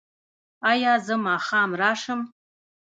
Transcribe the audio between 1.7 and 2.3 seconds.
راشم؟